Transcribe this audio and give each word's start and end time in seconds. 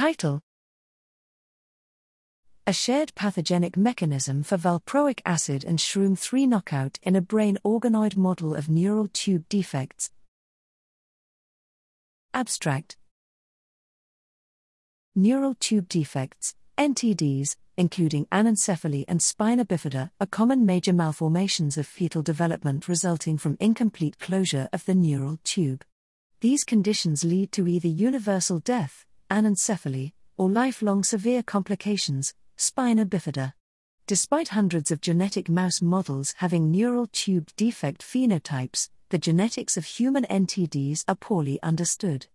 Title 0.00 0.40
A 2.66 2.72
shared 2.72 3.14
pathogenic 3.14 3.76
mechanism 3.76 4.42
for 4.42 4.56
valproic 4.56 5.20
acid 5.26 5.62
and 5.62 5.78
shroom 5.78 6.18
3 6.18 6.46
knockout 6.46 6.98
in 7.02 7.16
a 7.16 7.20
brain 7.20 7.58
organoid 7.66 8.16
model 8.16 8.54
of 8.54 8.70
neural 8.70 9.08
tube 9.12 9.44
defects. 9.50 10.10
Abstract 12.32 12.96
Neural 15.14 15.54
tube 15.60 15.86
defects, 15.86 16.54
NTDs, 16.78 17.56
including 17.76 18.24
anencephaly 18.32 19.04
and 19.06 19.20
spina 19.20 19.66
bifida, 19.66 20.12
are 20.18 20.26
common 20.26 20.64
major 20.64 20.94
malformations 20.94 21.76
of 21.76 21.86
fetal 21.86 22.22
development 22.22 22.88
resulting 22.88 23.36
from 23.36 23.58
incomplete 23.60 24.18
closure 24.18 24.70
of 24.72 24.86
the 24.86 24.94
neural 24.94 25.38
tube. 25.44 25.84
These 26.40 26.64
conditions 26.64 27.22
lead 27.22 27.52
to 27.52 27.68
either 27.68 27.88
universal 27.88 28.60
death, 28.60 29.04
anencephaly, 29.30 30.12
or 30.36 30.50
lifelong 30.50 31.04
severe 31.04 31.42
complications, 31.42 32.34
spina 32.56 33.06
bifida. 33.06 33.54
Despite 34.06 34.48
hundreds 34.48 34.90
of 34.90 35.00
genetic 35.00 35.48
mouse 35.48 35.80
models 35.80 36.34
having 36.38 36.70
neural 36.70 37.06
tube 37.12 37.50
defect 37.56 38.02
phenotypes, 38.02 38.88
the 39.10 39.18
genetics 39.18 39.76
of 39.76 39.84
human 39.84 40.24
NTDs 40.24 41.04
are 41.08 41.14
poorly 41.14 41.60
understood. 41.62 42.26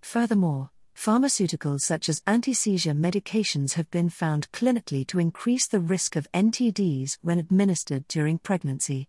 Furthermore, 0.00 0.70
pharmaceuticals 0.94 1.82
such 1.82 2.08
as 2.08 2.22
anti 2.26 2.52
seizure 2.52 2.94
medications 2.94 3.74
have 3.74 3.90
been 3.90 4.08
found 4.08 4.50
clinically 4.52 5.06
to 5.06 5.18
increase 5.18 5.66
the 5.66 5.80
risk 5.80 6.16
of 6.16 6.30
NTDs 6.32 7.18
when 7.22 7.38
administered 7.38 8.06
during 8.08 8.38
pregnancy. 8.38 9.08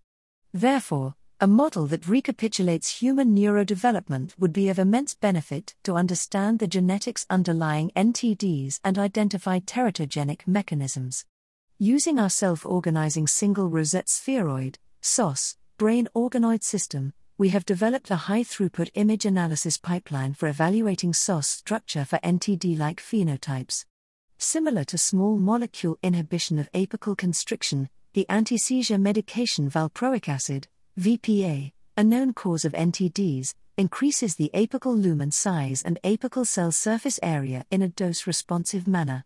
Therefore, 0.53 1.15
a 1.41 1.47
model 1.47 1.85
that 1.85 2.05
recapitulates 2.05 2.99
human 2.99 3.33
neurodevelopment 3.33 4.37
would 4.37 4.51
be 4.51 4.67
of 4.67 4.77
immense 4.77 5.13
benefit 5.13 5.73
to 5.83 5.93
understand 5.93 6.59
the 6.59 6.67
genetics 6.67 7.25
underlying 7.29 7.89
NTDs 7.95 8.81
and 8.83 8.97
identify 8.97 9.59
teratogenic 9.59 10.41
mechanisms. 10.45 11.23
Using 11.77 12.19
our 12.19 12.29
self 12.29 12.65
organizing 12.65 13.25
single 13.25 13.69
rosette 13.69 14.09
spheroid, 14.09 14.79
SOSRS, 15.01 15.55
brain 15.77 16.09
organoid 16.13 16.61
system, 16.61 17.13
we 17.37 17.49
have 17.49 17.63
developed 17.63 18.11
a 18.11 18.17
high 18.27 18.43
throughput 18.43 18.89
image 18.95 19.25
analysis 19.25 19.77
pipeline 19.77 20.33
for 20.33 20.49
evaluating 20.49 21.13
SOSRS 21.13 21.45
structure 21.45 22.03
for 22.03 22.19
NTD 22.19 22.77
like 22.77 22.99
phenotypes. 22.99 23.85
Similar 24.37 24.83
to 24.83 24.97
small 24.97 25.37
molecule 25.37 25.97
inhibition 26.03 26.59
of 26.59 26.69
apical 26.73 27.17
constriction, 27.17 27.87
the 28.11 28.27
anti 28.27 28.57
seizure 28.57 28.97
medication 28.97 29.69
valproic 29.69 30.27
acid, 30.27 30.67
VPA, 30.99 31.71
a 31.95 32.03
known 32.03 32.33
cause 32.33 32.65
of 32.65 32.73
NTDs, 32.73 33.55
increases 33.77 34.35
the 34.35 34.51
apical 34.53 35.01
lumen 35.01 35.31
size 35.31 35.81
and 35.81 35.97
apical 36.03 36.45
cell 36.45 36.73
surface 36.73 37.17
area 37.23 37.65
in 37.71 37.81
a 37.81 37.87
dose 37.87 38.27
responsive 38.27 38.85
manner. 38.85 39.23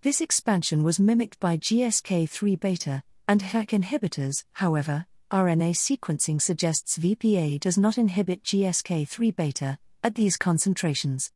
This 0.00 0.20
expansion 0.20 0.82
was 0.82 0.98
mimicked 0.98 1.38
by 1.38 1.58
GSK3 1.58 2.58
beta 2.58 3.04
and 3.28 3.40
HDAC 3.40 3.68
inhibitors, 3.68 4.42
however, 4.54 5.06
RNA 5.30 5.76
sequencing 5.76 6.42
suggests 6.42 6.98
VPA 6.98 7.60
does 7.60 7.78
not 7.78 7.98
inhibit 7.98 8.42
GSK3 8.42 9.36
beta 9.36 9.78
at 10.02 10.16
these 10.16 10.36
concentrations. 10.36 11.30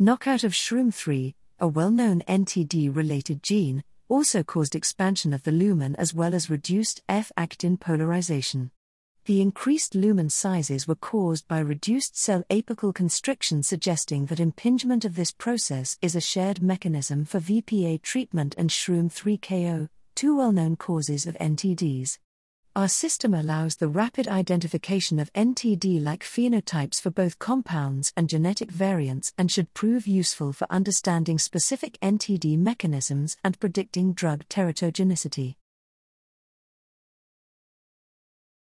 Knockout 0.00 0.42
of 0.42 0.50
SHROOM3, 0.50 1.34
a 1.60 1.68
well 1.68 1.92
known 1.92 2.22
NTD 2.26 2.92
related 2.92 3.44
gene, 3.44 3.84
also 4.08 4.42
caused 4.42 4.74
expansion 4.74 5.32
of 5.32 5.44
the 5.44 5.52
lumen 5.52 5.94
as 5.94 6.12
well 6.12 6.34
as 6.34 6.50
reduced 6.50 7.02
F 7.08 7.30
actin 7.36 7.76
polarization. 7.76 8.72
The 9.28 9.42
increased 9.42 9.94
lumen 9.94 10.30
sizes 10.30 10.88
were 10.88 10.94
caused 10.94 11.46
by 11.48 11.58
reduced 11.58 12.16
cell 12.16 12.44
apical 12.48 12.94
constriction, 12.94 13.62
suggesting 13.62 14.24
that 14.24 14.40
impingement 14.40 15.04
of 15.04 15.16
this 15.16 15.32
process 15.32 15.98
is 16.00 16.16
a 16.16 16.20
shared 16.22 16.62
mechanism 16.62 17.26
for 17.26 17.38
VPA 17.38 18.00
treatment 18.00 18.54
and 18.56 18.70
SHROOM3 18.70 19.42
KO, 19.42 19.88
two 20.14 20.34
well 20.34 20.50
known 20.50 20.76
causes 20.76 21.26
of 21.26 21.36
NTDs. 21.36 22.18
Our 22.74 22.88
system 22.88 23.34
allows 23.34 23.76
the 23.76 23.88
rapid 23.88 24.28
identification 24.28 25.18
of 25.18 25.30
NTD 25.34 26.02
like 26.02 26.24
phenotypes 26.24 26.98
for 26.98 27.10
both 27.10 27.38
compounds 27.38 28.14
and 28.16 28.30
genetic 28.30 28.70
variants 28.70 29.34
and 29.36 29.52
should 29.52 29.74
prove 29.74 30.06
useful 30.06 30.54
for 30.54 30.66
understanding 30.70 31.38
specific 31.38 31.98
NTD 32.00 32.56
mechanisms 32.56 33.36
and 33.44 33.60
predicting 33.60 34.14
drug 34.14 34.48
teratogenicity. 34.48 35.56